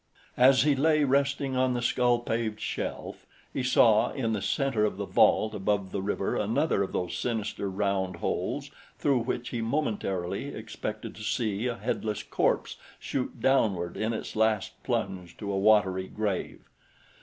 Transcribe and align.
As 0.39 0.63
he 0.63 0.75
lay 0.75 1.03
resting 1.03 1.55
on 1.55 1.75
the 1.75 1.81
skull 1.83 2.17
paved 2.21 2.59
shelf, 2.59 3.27
he 3.53 3.61
saw 3.61 4.11
in 4.11 4.33
the 4.33 4.41
center 4.41 4.83
of 4.83 4.97
the 4.97 5.05
vault 5.05 5.53
above 5.53 5.91
the 5.91 6.01
river 6.01 6.35
another 6.35 6.81
of 6.81 6.91
those 6.91 7.15
sinister 7.15 7.69
round 7.69 8.15
holes 8.15 8.71
through 8.97 9.19
which 9.19 9.49
he 9.49 9.61
momentarily 9.61 10.55
expected 10.55 11.13
to 11.17 11.21
see 11.23 11.67
a 11.67 11.77
headless 11.77 12.23
corpse 12.23 12.77
shoot 12.99 13.39
downward 13.39 13.95
in 13.95 14.11
its 14.11 14.35
last 14.35 14.81
plunge 14.81 15.37
to 15.37 15.51
a 15.51 15.59
watery 15.59 16.07
grave. 16.07 16.61